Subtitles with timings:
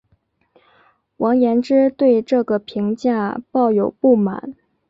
[1.17, 4.55] 王延之对这个评价抱有不满。